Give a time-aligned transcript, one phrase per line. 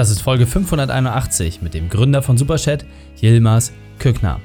[0.00, 2.86] Das ist Folge 581 mit dem Gründer von Superchat,
[3.20, 4.40] Yilmaz Kückner.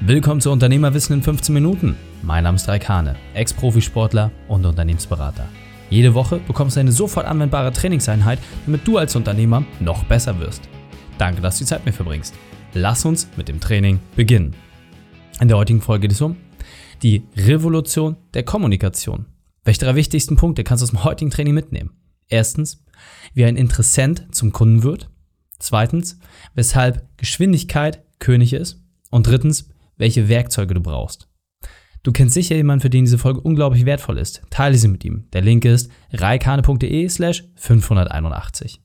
[0.00, 1.96] Willkommen zu Unternehmerwissen in 15 Minuten.
[2.22, 5.50] Mein Name ist Raikane, Ex-Profisportler und Unternehmensberater.
[5.90, 10.62] Jede Woche bekommst du eine sofort anwendbare Trainingseinheit, damit du als Unternehmer noch besser wirst.
[11.18, 12.34] Danke, dass du die Zeit mit mir verbringst.
[12.72, 14.54] Lass uns mit dem Training beginnen.
[15.42, 16.38] In der heutigen Folge geht es um
[17.02, 19.26] die Revolution der Kommunikation.
[19.62, 21.90] Welche drei wichtigsten Punkte kannst du aus dem heutigen Training mitnehmen?
[22.28, 22.82] Erstens,
[23.34, 25.10] wie ein Interessent zum Kunden wird.
[25.58, 26.18] Zweitens,
[26.54, 28.82] weshalb Geschwindigkeit König ist.
[29.10, 31.28] Und drittens, welche Werkzeuge du brauchst.
[32.02, 34.42] Du kennst sicher jemanden, für den diese Folge unglaublich wertvoll ist.
[34.50, 35.28] Teile sie mit ihm.
[35.32, 38.80] Der Link ist reikane.de slash 581.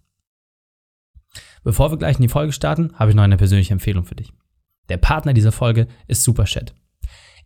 [1.63, 4.33] Bevor wir gleich in die Folge starten, habe ich noch eine persönliche Empfehlung für dich.
[4.89, 6.73] Der Partner dieser Folge ist Superchat.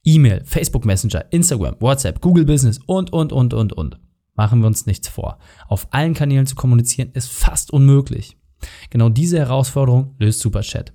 [0.03, 3.99] E-Mail, Facebook Messenger, Instagram, WhatsApp, Google Business und, und, und, und, und.
[4.35, 5.39] Machen wir uns nichts vor.
[5.67, 8.37] Auf allen Kanälen zu kommunizieren ist fast unmöglich.
[8.89, 10.93] Genau diese Herausforderung löst Superchat.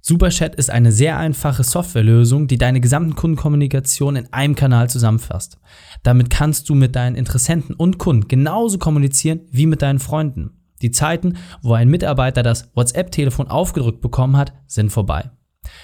[0.00, 5.58] Superchat ist eine sehr einfache Softwarelösung, die deine gesamten Kundenkommunikation in einem Kanal zusammenfasst.
[6.02, 10.56] Damit kannst du mit deinen Interessenten und Kunden genauso kommunizieren wie mit deinen Freunden.
[10.82, 15.30] Die Zeiten, wo ein Mitarbeiter das WhatsApp-Telefon aufgedrückt bekommen hat, sind vorbei.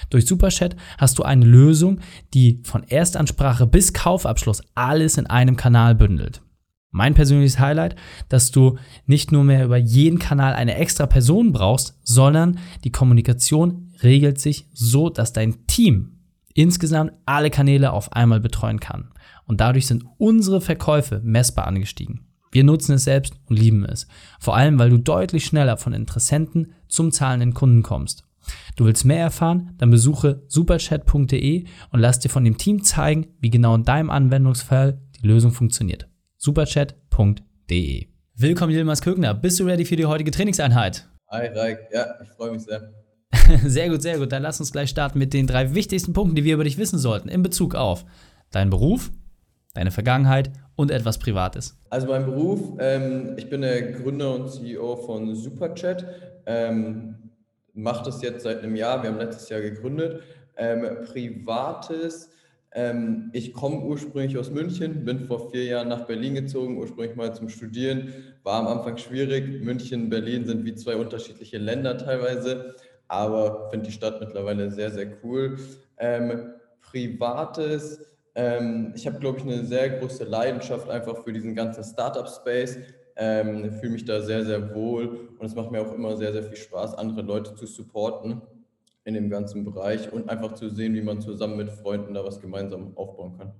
[0.08, 2.00] Durch Superchat hast du eine Lösung,
[2.32, 6.40] die von Erstansprache bis Kaufabschluss alles in einem Kanal bündelt.
[6.96, 7.94] Mein persönliches Highlight,
[8.30, 13.92] dass du nicht nur mehr über jeden Kanal eine extra Person brauchst, sondern die Kommunikation
[14.02, 16.20] regelt sich so, dass dein Team
[16.54, 19.10] insgesamt alle Kanäle auf einmal betreuen kann.
[19.44, 22.24] Und dadurch sind unsere Verkäufe messbar angestiegen.
[22.50, 24.06] Wir nutzen es selbst und lieben es.
[24.40, 28.24] Vor allem, weil du deutlich schneller von Interessenten zum zahlenden Kunden kommst.
[28.74, 29.74] Du willst mehr erfahren?
[29.76, 35.02] Dann besuche superchat.de und lass dir von dem Team zeigen, wie genau in deinem Anwendungsfall
[35.20, 36.08] die Lösung funktioniert
[36.46, 38.06] superchat.de.
[38.36, 39.34] Willkommen, Yilmaz Kögner.
[39.34, 41.08] Bist du ready für die heutige Trainingseinheit?
[41.28, 41.88] Hi, Raik.
[41.92, 42.92] Ja, ich freue mich sehr.
[43.64, 44.30] sehr gut, sehr gut.
[44.30, 47.00] Dann lass uns gleich starten mit den drei wichtigsten Punkten, die wir über dich wissen
[47.00, 48.04] sollten in Bezug auf
[48.52, 49.10] deinen Beruf,
[49.74, 51.76] deine Vergangenheit und etwas Privates.
[51.90, 56.06] Also mein Beruf, ähm, ich bin der Gründer und CEO von Superchat.
[56.46, 57.16] Ähm,
[57.74, 59.02] Mache das jetzt seit einem Jahr.
[59.02, 60.22] Wir haben letztes Jahr gegründet.
[60.56, 62.30] Ähm, Privates,
[62.76, 67.34] ähm, ich komme ursprünglich aus München, bin vor vier Jahren nach Berlin gezogen, ursprünglich mal
[67.34, 68.12] zum Studieren.
[68.42, 69.62] War am Anfang schwierig.
[69.62, 72.76] München Berlin sind wie zwei unterschiedliche Länder teilweise,
[73.08, 75.56] aber finde die Stadt mittlerweile sehr, sehr cool.
[75.96, 77.98] Ähm, Privates,
[78.34, 82.76] ähm, ich habe, glaube ich, eine sehr große Leidenschaft einfach für diesen ganzen Startup-Space.
[83.16, 86.42] Ähm, fühle mich da sehr, sehr wohl und es macht mir auch immer sehr, sehr
[86.42, 88.42] viel Spaß, andere Leute zu supporten
[89.06, 92.40] in dem ganzen Bereich und einfach zu sehen, wie man zusammen mit Freunden da was
[92.40, 93.52] gemeinsam aufbauen kann.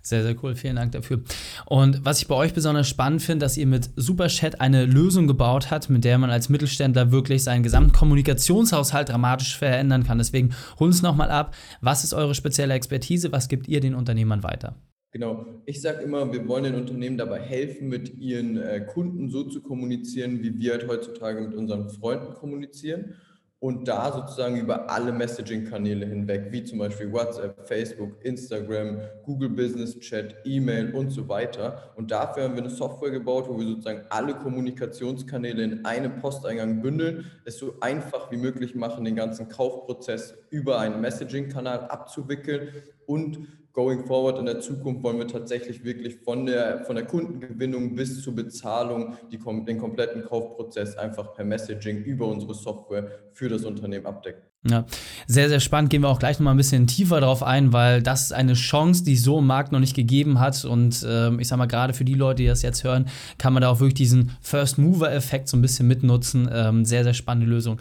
[0.00, 0.54] Sehr, sehr cool.
[0.54, 1.22] Vielen Dank dafür.
[1.66, 5.72] Und was ich bei euch besonders spannend finde, dass ihr mit Superchat eine Lösung gebaut
[5.72, 10.18] habt, mit der man als Mittelständler wirklich seinen gesamten Kommunikationshaushalt dramatisch verändern kann.
[10.18, 11.54] Deswegen hol uns nochmal ab.
[11.80, 13.32] Was ist eure spezielle Expertise?
[13.32, 14.76] Was gibt ihr den Unternehmern weiter?
[15.10, 15.46] Genau.
[15.66, 19.62] Ich sage immer, wir wollen den Unternehmen dabei helfen, mit ihren äh, Kunden so zu
[19.62, 23.16] kommunizieren, wie wir halt heutzutage mit unseren Freunden kommunizieren
[23.62, 29.96] und da sozusagen über alle Messaging-Kanäle hinweg, wie zum Beispiel WhatsApp, Facebook, Instagram, Google Business
[30.00, 31.92] Chat, E-Mail und so weiter.
[31.94, 36.82] Und dafür haben wir eine Software gebaut, wo wir sozusagen alle Kommunikationskanäle in einem Posteingang
[36.82, 42.70] bündeln, es so einfach wie möglich machen, den ganzen Kaufprozess über einen Messaging-Kanal abzuwickeln
[43.06, 47.94] und going forward in der Zukunft wollen wir tatsächlich wirklich von der, von der Kundengewinnung
[47.94, 53.64] bis zur Bezahlung die, den kompletten Kaufprozess einfach per Messaging über unsere Software für das
[53.64, 54.42] Unternehmen abdecken.
[54.64, 54.84] Ja,
[55.26, 55.90] sehr, sehr spannend.
[55.90, 59.02] Gehen wir auch gleich nochmal ein bisschen tiefer drauf ein, weil das ist eine Chance,
[59.02, 60.64] die es so im Markt noch nicht gegeben hat.
[60.64, 63.08] Und ähm, ich sag mal, gerade für die Leute, die das jetzt hören,
[63.38, 66.48] kann man da auch wirklich diesen First-Mover-Effekt so ein bisschen mitnutzen.
[66.52, 67.78] Ähm, sehr, sehr spannende Lösung.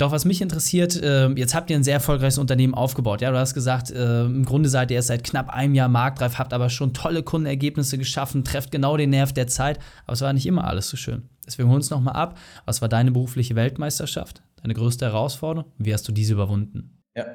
[0.00, 3.20] Doch was mich interessiert, äh, jetzt habt ihr ein sehr erfolgreiches Unternehmen aufgebaut.
[3.20, 6.38] Ja, du hast gesagt, äh, im Grunde seid ihr erst seit knapp einem Jahr marktreif,
[6.38, 9.78] habt aber schon tolle Kundenergebnisse geschaffen, trefft genau den Nerv der Zeit.
[10.06, 11.28] Aber es war nicht immer alles so schön.
[11.46, 12.38] Deswegen hol uns nochmal ab.
[12.64, 14.42] Was war deine berufliche Weltmeisterschaft?
[14.62, 15.70] Deine größte Herausforderung?
[15.76, 17.02] Wie hast du diese überwunden?
[17.14, 17.26] Ja,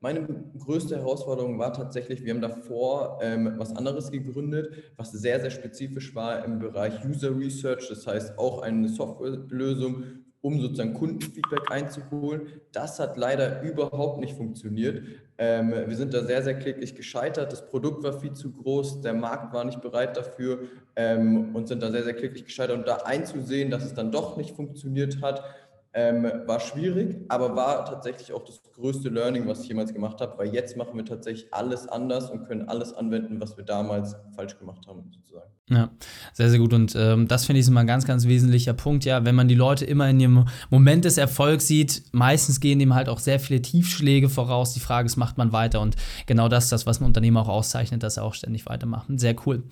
[0.00, 0.26] meine
[0.58, 6.14] größte Herausforderung war tatsächlich, wir haben davor ähm, was anderes gegründet, was sehr, sehr spezifisch
[6.14, 7.86] war im Bereich User Research.
[7.90, 12.60] Das heißt auch eine Softwarelösung um sozusagen Kundenfeedback einzuholen.
[12.70, 15.02] Das hat leider überhaupt nicht funktioniert.
[15.38, 17.50] Ähm, wir sind da sehr, sehr kläglich gescheitert.
[17.50, 20.64] Das Produkt war viel zu groß, der Markt war nicht bereit dafür
[20.96, 22.76] ähm, und sind da sehr, sehr kläglich gescheitert.
[22.76, 25.42] Und da einzusehen, dass es dann doch nicht funktioniert hat,
[25.96, 30.36] Ähm, war schwierig, aber war tatsächlich auch das größte Learning, was ich jemals gemacht habe,
[30.38, 34.58] weil jetzt machen wir tatsächlich alles anders und können alles anwenden, was wir damals falsch
[34.58, 35.50] gemacht haben, sozusagen.
[35.70, 35.90] Ja,
[36.32, 36.74] sehr, sehr gut.
[36.74, 39.04] Und ähm, das finde ich immer ein ganz, ganz wesentlicher Punkt.
[39.04, 42.94] Ja, wenn man die Leute immer in ihrem Moment des Erfolgs sieht, meistens gehen dem
[42.94, 44.74] halt auch sehr viele Tiefschläge voraus.
[44.74, 45.80] Die Frage ist, macht man weiter?
[45.80, 45.96] Und
[46.26, 49.06] genau das das, was ein Unternehmer auch auszeichnet, dass er auch ständig weitermacht.
[49.16, 49.62] Sehr cool.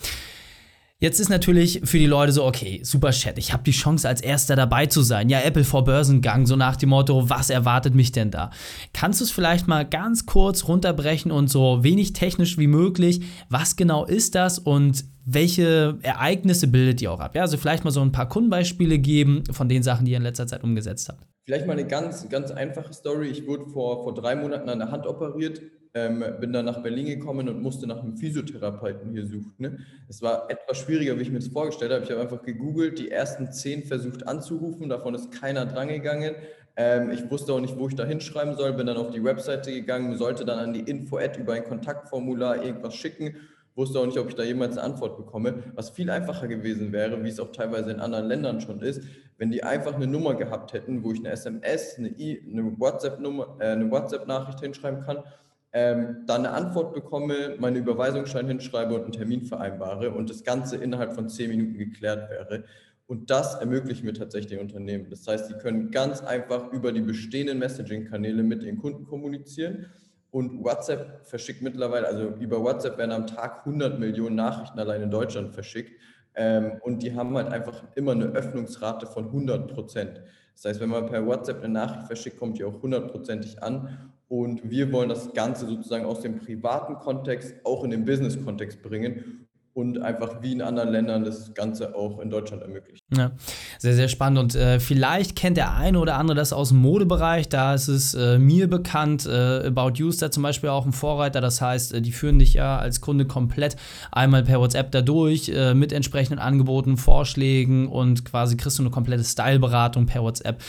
[1.02, 4.20] Jetzt ist natürlich für die Leute so, okay, super Chat, ich habe die Chance als
[4.20, 5.28] erster dabei zu sein.
[5.28, 8.50] Ja, Apple vor Börsengang, so nach dem Motto, was erwartet mich denn da?
[8.92, 13.74] Kannst du es vielleicht mal ganz kurz runterbrechen und so wenig technisch wie möglich, was
[13.74, 17.34] genau ist das und welche Ereignisse bildet ihr auch ab?
[17.34, 20.22] Ja, also vielleicht mal so ein paar Kundenbeispiele geben von den Sachen, die ihr in
[20.22, 21.26] letzter Zeit umgesetzt habt.
[21.46, 23.26] Vielleicht mal eine ganz, ganz einfache Story.
[23.26, 25.62] Ich wurde vor, vor drei Monaten an der Hand operiert
[25.94, 29.54] ähm, bin dann nach Berlin gekommen und musste nach einem Physiotherapeuten hier suchen.
[29.58, 29.78] Ne?
[30.08, 32.04] Es war etwas schwieriger, wie ich mir das vorgestellt habe.
[32.04, 36.34] Ich habe einfach gegoogelt, die ersten zehn versucht anzurufen, davon ist keiner drangegangen.
[36.76, 39.70] Ähm, ich wusste auch nicht, wo ich da hinschreiben soll, bin dann auf die Webseite
[39.70, 43.36] gegangen, sollte dann an die Info-Ad über ein Kontaktformular irgendwas schicken,
[43.74, 47.22] wusste auch nicht, ob ich da jemals eine Antwort bekomme, was viel einfacher gewesen wäre,
[47.22, 49.02] wie es auch teilweise in anderen Ländern schon ist,
[49.36, 53.56] wenn die einfach eine Nummer gehabt hätten, wo ich eine SMS, eine, I, eine WhatsApp-Nummer,
[53.58, 55.22] äh, eine WhatsApp-Nachricht hinschreiben kann
[55.72, 60.76] ähm, dann eine Antwort bekomme, meine Überweisungsschein hinschreibe und einen Termin vereinbare und das Ganze
[60.76, 62.64] innerhalb von zehn Minuten geklärt wäre.
[63.06, 65.08] Und das ermöglichen wir tatsächlich den Unternehmen.
[65.10, 69.86] Das heißt, sie können ganz einfach über die bestehenden Messaging-Kanäle mit den Kunden kommunizieren.
[70.30, 75.10] Und WhatsApp verschickt mittlerweile, also über WhatsApp werden am Tag 100 Millionen Nachrichten allein in
[75.10, 75.92] Deutschland verschickt.
[76.34, 80.22] Ähm, und die haben halt einfach immer eine Öffnungsrate von 100 Prozent.
[80.54, 84.12] Das heißt, wenn man per WhatsApp eine Nachricht verschickt, kommt die auch hundertprozentig an.
[84.32, 89.46] Und wir wollen das Ganze sozusagen aus dem privaten Kontext auch in den Business-Kontext bringen
[89.74, 93.02] und einfach wie in anderen Ländern das Ganze auch in Deutschland ermöglichen.
[93.14, 93.32] Ja,
[93.78, 94.38] sehr, sehr spannend.
[94.38, 97.50] Und äh, vielleicht kennt der eine oder andere das aus dem Modebereich.
[97.50, 99.26] Da ist es äh, mir bekannt.
[99.26, 101.42] Äh, About You ist da zum Beispiel auch ein Vorreiter.
[101.42, 103.76] Das heißt, äh, die führen dich ja als Kunde komplett
[104.12, 108.90] einmal per WhatsApp da durch äh, mit entsprechenden Angeboten, Vorschlägen und quasi kriegst du eine
[108.90, 110.62] komplette Styleberatung per WhatsApp.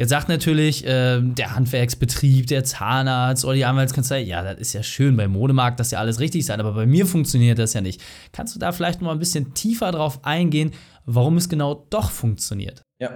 [0.00, 4.82] Jetzt sagt natürlich äh, der Handwerksbetrieb, der Zahnarzt oder die Anwaltskanzlei, ja, das ist ja
[4.82, 8.00] schön, beim Modemarkt das ja alles richtig sein, aber bei mir funktioniert das ja nicht.
[8.32, 10.70] Kannst du da vielleicht mal ein bisschen tiefer drauf eingehen,
[11.04, 12.80] warum es genau doch funktioniert?
[12.98, 13.10] Ja,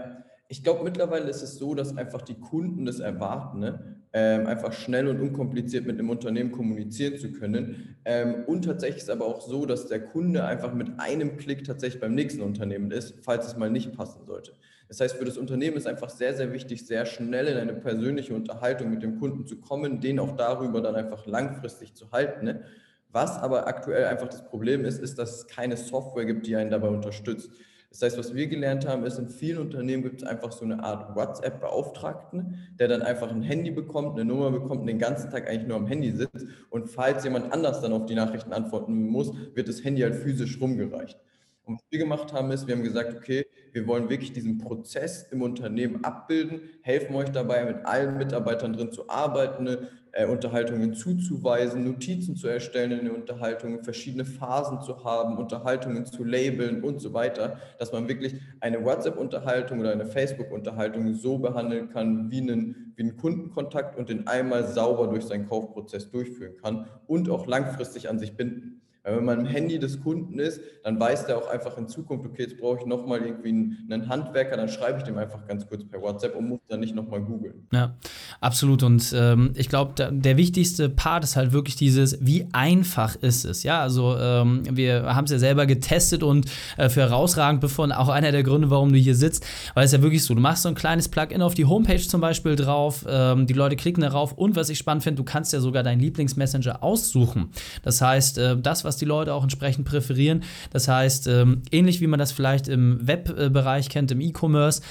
[0.47, 3.97] ich glaube, mittlerweile ist es so, dass einfach die Kunden das erwarten, ne?
[4.13, 7.97] ähm, einfach schnell und unkompliziert mit einem Unternehmen kommunizieren zu können.
[8.05, 12.03] Ähm, und tatsächlich ist aber auch so, dass der Kunde einfach mit einem Klick tatsächlich
[12.03, 14.53] beim nächsten Unternehmen ist, falls es mal nicht passen sollte.
[14.95, 18.33] Das heißt, für das Unternehmen ist einfach sehr, sehr wichtig, sehr schnell in eine persönliche
[18.33, 22.45] Unterhaltung mit dem Kunden zu kommen, den auch darüber dann einfach langfristig zu halten.
[22.45, 22.63] Ne?
[23.11, 26.71] Was aber aktuell einfach das Problem ist, ist, dass es keine Software gibt, die einen
[26.71, 27.51] dabei unterstützt.
[27.91, 30.81] Das heißt, was wir gelernt haben, ist, in vielen Unternehmen gibt es einfach so eine
[30.85, 35.49] Art WhatsApp-Beauftragten, der dann einfach ein Handy bekommt, eine Nummer bekommt und den ganzen Tag
[35.49, 36.47] eigentlich nur am Handy sitzt.
[36.71, 40.61] Und falls jemand anders dann auf die Nachrichten antworten muss, wird das Handy halt physisch
[40.61, 41.19] rumgereicht.
[41.65, 45.27] Und was wir gemacht haben, ist, wir haben gesagt, okay, wir wollen wirklich diesen Prozess
[45.33, 51.83] im Unternehmen abbilden, helfen euch dabei, mit allen Mitarbeitern drin zu arbeiten, äh, Unterhaltungen zuzuweisen,
[51.83, 57.13] Notizen zu erstellen in den Unterhaltungen, verschiedene Phasen zu haben, Unterhaltungen zu labeln und so
[57.15, 63.03] weiter, dass man wirklich eine WhatsApp-Unterhaltung oder eine Facebook-Unterhaltung so behandeln kann wie einen, wie
[63.03, 68.21] einen Kundenkontakt und den einmal sauber durch seinen Kaufprozess durchführen kann und auch langfristig an
[68.21, 68.84] sich binden.
[69.05, 72.25] Weil wenn man im Handy des Kunden ist, dann weiß der auch einfach in Zukunft,
[72.25, 73.51] okay, jetzt brauche ich nochmal irgendwie
[73.91, 76.95] einen Handwerker, dann schreibe ich dem einfach ganz kurz per WhatsApp und muss dann nicht
[76.95, 77.67] nochmal googeln.
[77.71, 77.97] Ja,
[78.41, 78.83] absolut.
[78.83, 83.45] Und ähm, ich glaube, der, der, wichtigste Part ist halt wirklich dieses, wie einfach ist
[83.45, 83.63] es.
[83.63, 86.47] Ja, also ähm, wir haben es ja selber getestet und
[86.79, 90.01] äh, für herausragend befunden, auch einer der Gründe, warum du hier sitzt, weil es ja
[90.01, 93.47] wirklich so, du machst so ein kleines Plugin auf die Homepage zum Beispiel drauf, ähm,
[93.47, 96.83] die Leute klicken darauf und was ich spannend finde, du kannst ja sogar deinen Lieblingsmessenger
[96.83, 97.51] aussuchen.
[97.83, 100.45] Das heißt, äh, das, was was die Leute auch entsprechend präferieren.
[100.71, 104.83] Das heißt, ähm, ähnlich wie man das vielleicht im Webbereich kennt, im E-Commerce,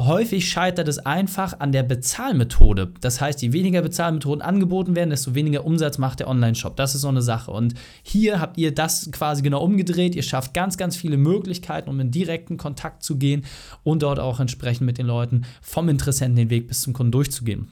[0.00, 2.94] Häufig scheitert es einfach an der Bezahlmethode.
[3.02, 6.76] Das heißt, je weniger Bezahlmethoden angeboten werden, desto weniger Umsatz macht der Online-Shop.
[6.76, 7.50] Das ist so eine Sache.
[7.50, 10.14] Und hier habt ihr das quasi genau umgedreht.
[10.14, 13.44] Ihr schafft ganz, ganz viele Möglichkeiten, um in direkten Kontakt zu gehen
[13.82, 17.70] und dort auch entsprechend mit den Leuten vom Interessenten den Weg bis zum Kunden durchzugehen.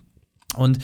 [0.56, 0.78] Und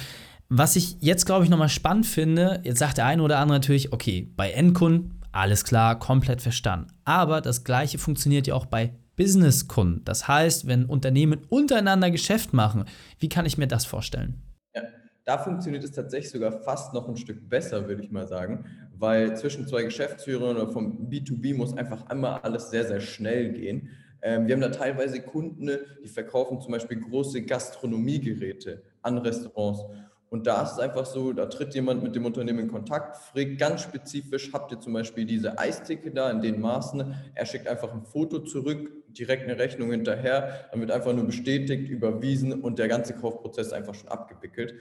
[0.49, 3.93] was ich jetzt, glaube ich, nochmal spannend finde, jetzt sagt der eine oder andere natürlich,
[3.93, 6.89] okay, bei Endkunden, alles klar, komplett verstanden.
[7.05, 10.05] Aber das gleiche funktioniert ja auch bei Businesskunden.
[10.05, 12.85] Das heißt, wenn Unternehmen untereinander Geschäft machen,
[13.19, 14.41] wie kann ich mir das vorstellen?
[14.75, 14.83] Ja,
[15.25, 19.37] da funktioniert es tatsächlich sogar fast noch ein Stück besser, würde ich mal sagen, weil
[19.37, 23.91] zwischen zwei Geschäftsführern oder vom B2B muss einfach einmal alles sehr, sehr schnell gehen.
[24.23, 25.71] Ähm, wir haben da teilweise Kunden,
[26.03, 29.83] die verkaufen zum Beispiel große Gastronomiegeräte an Restaurants.
[30.29, 33.59] Und da ist es einfach so, da tritt jemand mit dem Unternehmen in Kontakt, fragt
[33.59, 37.15] ganz spezifisch, habt ihr zum Beispiel diese Eisticke da in den Maßen?
[37.35, 41.89] Er schickt einfach ein Foto zurück, direkt eine Rechnung hinterher, dann wird einfach nur bestätigt,
[41.89, 44.75] überwiesen und der ganze Kaufprozess einfach schon abgewickelt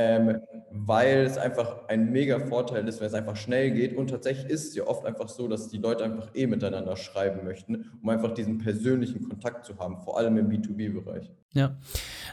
[0.00, 0.40] ähm,
[0.70, 3.94] weil es einfach ein mega Vorteil ist, wenn es einfach schnell geht.
[3.94, 7.44] Und tatsächlich ist es ja oft einfach so, dass die Leute einfach eh miteinander schreiben
[7.44, 11.30] möchten, um einfach diesen persönlichen Kontakt zu haben, vor allem im B2B-Bereich.
[11.52, 11.76] Ja,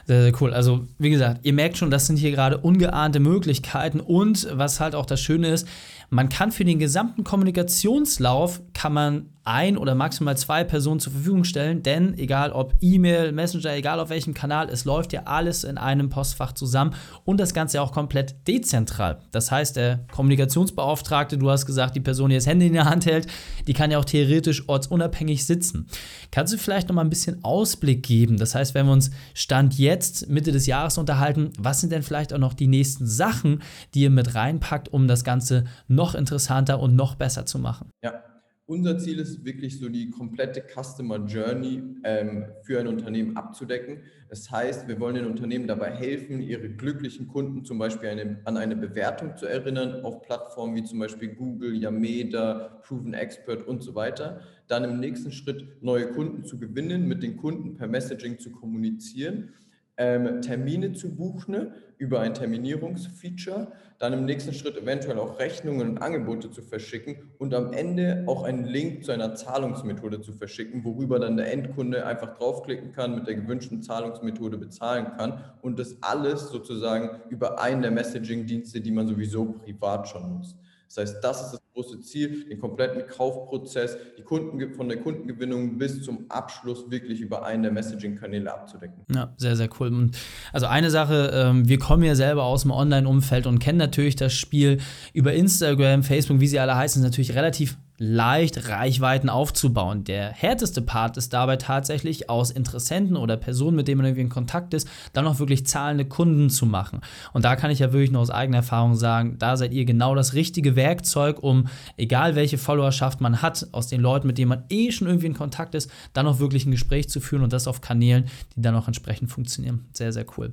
[0.06, 0.54] sehr, sehr cool.
[0.54, 4.00] Also, wie gesagt, ihr merkt schon, das sind hier gerade ungeahnte Möglichkeiten.
[4.00, 5.68] Und was halt auch das Schöne ist,
[6.10, 11.44] man kann für den gesamten Kommunikationslauf kann man ein oder maximal zwei Personen zur Verfügung
[11.44, 15.78] stellen, denn egal ob E-Mail, Messenger, egal auf welchem Kanal, es läuft ja alles in
[15.78, 19.20] einem Postfach zusammen und das Ganze auch komplett dezentral.
[19.30, 23.06] Das heißt, der Kommunikationsbeauftragte, du hast gesagt, die Person, die das Handy in der Hand
[23.06, 23.26] hält,
[23.66, 25.86] die kann ja auch theoretisch ortsunabhängig sitzen.
[26.30, 28.36] Kannst du vielleicht noch mal ein bisschen Ausblick geben?
[28.36, 32.34] Das heißt, wenn wir uns Stand jetzt Mitte des Jahres unterhalten, was sind denn vielleicht
[32.34, 33.62] auch noch die nächsten Sachen,
[33.94, 35.64] die ihr mit reinpackt, um das Ganze
[35.98, 37.90] noch interessanter und noch besser zu machen?
[38.02, 38.22] Ja,
[38.66, 44.02] unser Ziel ist wirklich so die komplette Customer Journey ähm, für ein Unternehmen abzudecken.
[44.28, 48.58] Das heißt, wir wollen den Unternehmen dabei helfen, ihre glücklichen Kunden zum Beispiel eine, an
[48.58, 53.94] eine Bewertung zu erinnern auf Plattformen wie zum Beispiel Google, Yameda, Proven Expert und so
[53.94, 54.42] weiter.
[54.66, 59.54] Dann im nächsten Schritt neue Kunden zu gewinnen, mit den Kunden per Messaging zu kommunizieren
[59.98, 65.98] ähm, Termine zu buchen über ein Terminierungsfeature, dann im nächsten Schritt eventuell auch Rechnungen und
[65.98, 71.18] Angebote zu verschicken und am Ende auch einen Link zu einer Zahlungsmethode zu verschicken, worüber
[71.18, 76.48] dann der Endkunde einfach draufklicken kann, mit der gewünschten Zahlungsmethode bezahlen kann und das alles
[76.48, 80.56] sozusagen über einen der Messaging-Dienste, die man sowieso privat schon nutzt.
[80.88, 85.76] Das heißt, das ist das große Ziel, den kompletten Kaufprozess, die Kunden, von der Kundengewinnung
[85.76, 89.04] bis zum Abschluss wirklich über einen der Messaging-Kanäle abzudecken.
[89.14, 90.10] Ja, sehr, sehr cool.
[90.52, 94.32] Also eine Sache, ähm, wir kommen ja selber aus dem Online-Umfeld und kennen natürlich das
[94.32, 94.78] Spiel
[95.12, 100.04] über Instagram, Facebook, wie sie alle heißen, ist natürlich relativ leicht Reichweiten aufzubauen.
[100.04, 104.28] Der härteste Part ist dabei tatsächlich aus Interessenten oder Personen, mit denen man irgendwie in
[104.28, 107.00] Kontakt ist, dann auch wirklich zahlende Kunden zu machen.
[107.32, 110.14] Und da kann ich ja wirklich nur aus eigener Erfahrung sagen, da seid ihr genau
[110.14, 114.62] das richtige Werkzeug, um, egal welche Followerschaft man hat, aus den Leuten, mit denen man
[114.68, 117.66] eh schon irgendwie in Kontakt ist, dann auch wirklich ein Gespräch zu führen und das
[117.66, 119.86] auf Kanälen, die dann auch entsprechend funktionieren.
[119.92, 120.52] Sehr, sehr cool.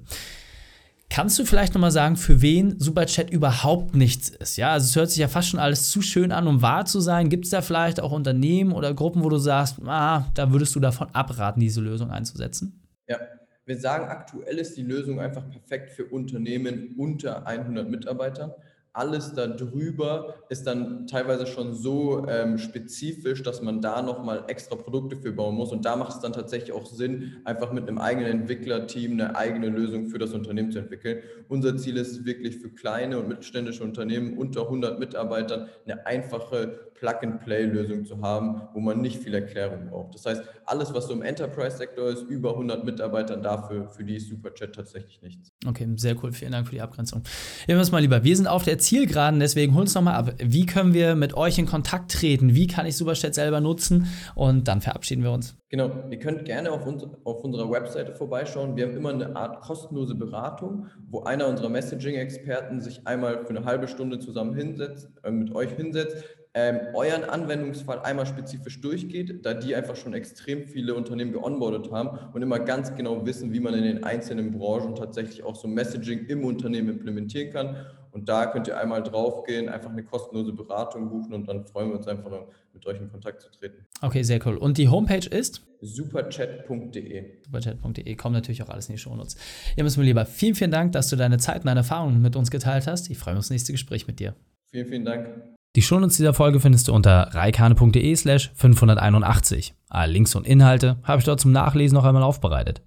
[1.10, 4.58] Kannst du vielleicht nochmal sagen, für wen Superchat überhaupt nichts ist?
[4.58, 7.00] Ja, also es hört sich ja fast schon alles zu schön an, um wahr zu
[7.00, 7.30] sein.
[7.30, 10.80] Gibt es da vielleicht auch Unternehmen oder Gruppen, wo du sagst, ah, da würdest du
[10.80, 12.82] davon abraten, diese Lösung einzusetzen?
[13.08, 13.20] Ja,
[13.66, 18.52] wir sagen, aktuell ist die Lösung einfach perfekt für Unternehmen unter 100 Mitarbeitern
[18.96, 25.18] alles darüber ist dann teilweise schon so ähm, spezifisch, dass man da nochmal extra Produkte
[25.18, 25.72] für bauen muss.
[25.72, 29.68] Und da macht es dann tatsächlich auch Sinn, einfach mit einem eigenen Entwicklerteam eine eigene
[29.68, 31.22] Lösung für das Unternehmen zu entwickeln.
[31.50, 38.06] Unser Ziel ist wirklich für kleine und mittelständische Unternehmen unter 100 Mitarbeitern eine einfache Plug-and-Play-Lösung
[38.06, 40.16] zu haben, wo man nicht viel Erklärung braucht.
[40.16, 44.30] Das heißt, alles, was so im Enterprise-Sektor ist, über 100 Mitarbeitern, dafür, für die ist
[44.30, 45.52] Superchat tatsächlich nichts.
[45.68, 46.32] Okay, sehr cool.
[46.32, 47.22] Vielen Dank für die Abgrenzung.
[47.68, 48.24] Nehmen wir es mal lieber.
[48.24, 50.34] Wir sind auf der Zielgeraden, deswegen hol uns nochmal ab.
[50.38, 52.56] Wie können wir mit euch in Kontakt treten?
[52.56, 54.08] Wie kann ich Superchat selber nutzen?
[54.36, 55.58] Und dann verabschieden wir uns.
[55.70, 58.76] Genau, ihr könnt gerne auf, uns, auf unserer Webseite vorbeischauen.
[58.76, 63.66] Wir haben immer eine Art kostenlose Beratung, wo einer unserer Messaging-Experten sich einmal für eine
[63.66, 66.24] halbe Stunde zusammen hinsetzt, äh, mit euch hinsetzt,
[66.56, 72.18] ähm, euren Anwendungsfall einmal spezifisch durchgeht, da die einfach schon extrem viele Unternehmen geonboardet haben
[72.34, 76.28] und immer ganz genau wissen, wie man in den einzelnen Branchen tatsächlich auch so Messaging
[76.28, 77.76] im Unternehmen implementieren kann.
[78.12, 81.98] Und da könnt ihr einmal draufgehen, einfach eine kostenlose Beratung buchen und dann freuen wir
[81.98, 82.32] uns einfach,
[82.74, 83.86] mit euch in Kontakt zu treten.
[84.02, 84.56] Okay, sehr cool.
[84.56, 85.62] Und die Homepage ist?
[85.82, 87.44] superchat.de.
[87.44, 88.16] Superchat.de.
[88.16, 89.36] Kommt natürlich auch alles in die Shownotes.
[89.76, 90.26] Ja, müssen wir lieber.
[90.26, 93.10] Vielen, vielen Dank, dass du deine Zeit und deine Erfahrungen mit uns geteilt hast.
[93.10, 94.34] Ich freue mich aufs nächste Gespräch mit dir.
[94.72, 95.55] Vielen, vielen Dank.
[95.76, 99.74] Die Shownotes dieser Folge findest du unter reikane.de slash 581.
[99.90, 102.82] Alle Links und Inhalte habe ich dort zum Nachlesen noch einmal aufbereitet.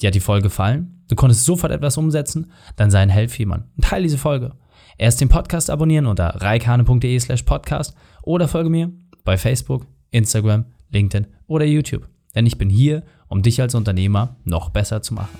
[0.00, 1.04] Dir hat die Folge gefallen?
[1.08, 2.50] Du konntest sofort etwas umsetzen?
[2.76, 4.52] Dann sei ein Helfjemand und teile diese Folge.
[4.96, 8.90] Erst den Podcast abonnieren unter reikane.de slash podcast oder folge mir
[9.24, 12.08] bei Facebook, Instagram, LinkedIn oder YouTube.
[12.34, 15.38] Denn ich bin hier, um dich als Unternehmer noch besser zu machen.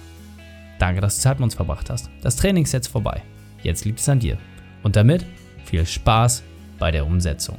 [0.78, 2.10] Danke, dass du Zeit mit uns verbracht hast.
[2.20, 3.22] Das Training ist jetzt vorbei.
[3.62, 4.36] Jetzt liegt es an dir.
[4.82, 5.24] Und damit
[5.64, 6.42] viel Spaß
[6.78, 7.58] bei der Umsetzung.